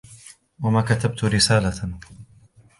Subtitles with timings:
[0.59, 1.99] ما كتبت رسالةً.